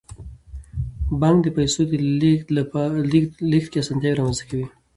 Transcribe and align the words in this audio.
بانک 1.19 1.37
د 1.43 1.47
پیسو 1.57 1.81
په 1.89 1.97
لیږد 3.49 3.65
کې 3.71 3.77
اسانتیاوې 3.81 4.17
رامنځته 4.19 4.45
کوي. 4.49 4.67